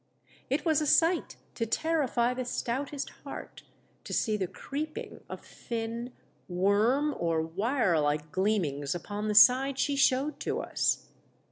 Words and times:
It 0.49 0.65
was 0.65 0.81
a 0.81 0.87
sight 0.87 1.37
to 1.53 1.67
terrify 1.67 2.33
the 2.33 2.43
stoutest 2.43 3.11
heart 3.23 3.61
to 4.03 4.13
see 4.13 4.35
the 4.35 4.47
creeping 4.47 5.23
of 5.29 5.45
thin, 5.45 6.11
worm 6.49 7.15
or 7.19 7.39
wire 7.43 7.99
like 7.99 8.31
gleamings 8.31 8.95
upon 8.95 9.27
the 9.27 9.35
side 9.35 9.77
she 9.77 9.95
showed 9.95 10.39
to 10.39 10.59
us. 10.59 11.09